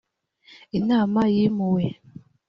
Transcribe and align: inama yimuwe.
inama 0.79 1.21
yimuwe. 1.35 1.85